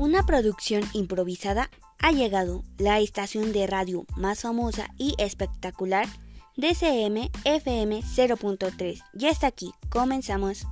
[0.00, 1.68] Una producción improvisada
[1.98, 6.08] ha llegado, la estación de radio más famosa y espectacular
[6.56, 9.02] DCM FM 0.3.
[9.12, 10.66] Ya está aquí, comenzamos.